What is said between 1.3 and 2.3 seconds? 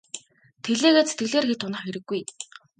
хэт унах хэрэггүй.